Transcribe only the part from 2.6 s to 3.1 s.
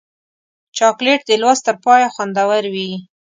وي.